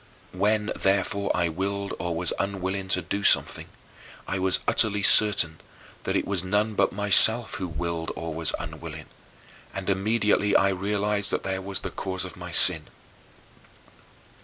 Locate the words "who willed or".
7.61-8.33